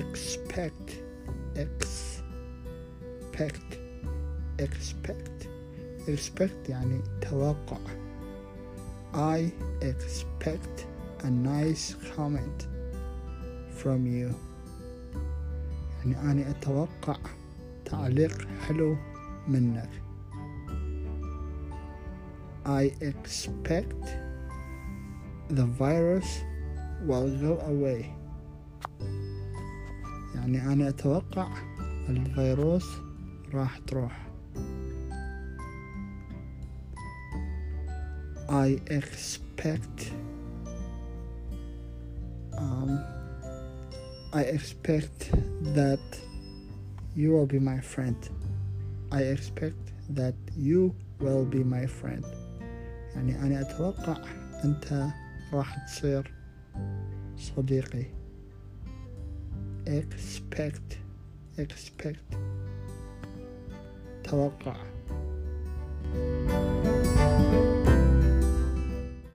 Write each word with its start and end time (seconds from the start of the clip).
expect 0.00 0.90
expect 1.54 3.78
expect 4.58 5.48
expect 6.08 6.68
يعني 6.68 7.00
توقع 7.20 7.78
I 9.12 9.50
expect 9.80 10.86
a 11.24 11.30
nice 11.30 11.94
comment 12.16 12.66
from 13.70 14.06
you 14.06 14.34
يعني 16.04 16.20
أنا 16.32 16.50
أتوقع 16.50 17.16
تعليق 17.84 18.46
حلو 18.68 18.96
منك 19.48 19.90
I 22.66 22.90
expect 23.00 24.02
the 25.50 25.66
virus 25.66 26.40
will 27.06 27.30
go 27.38 27.60
away 27.60 28.12
يعني 30.41 30.73
أنا 30.73 30.89
أتوقع 30.89 31.47
الفيروس 32.09 32.85
راح 33.53 33.77
تروح 33.77 34.27
I 38.49 38.79
expect 38.89 40.11
um, 42.57 42.91
I 44.33 44.41
expect 44.57 45.31
that 45.79 46.05
you 47.15 47.31
will 47.31 47.45
be 47.45 47.59
my 47.59 47.79
friend. 47.79 48.19
I 49.11 49.21
expect 49.35 49.83
that 50.09 50.35
you 50.57 50.93
will 51.19 51.45
be 51.45 51.63
my 51.63 51.85
friend. 51.85 52.25
يعني 53.15 53.39
أنا 53.41 53.61
أتوقع 53.61 54.17
أنت 54.65 55.07
راح 55.53 55.85
تصير 55.85 56.33
صديقي. 57.37 58.05
expect 59.85 60.97
expect. 61.57 62.35
توقع 64.23 64.75